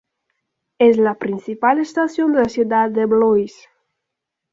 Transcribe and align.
Es 0.79 0.97
la 0.97 1.19
principal 1.19 1.77
estación 1.79 2.33
de 2.33 2.39
la 2.41 2.49
ciudad 2.49 2.89
de 2.89 3.05
Blois. 3.05 3.69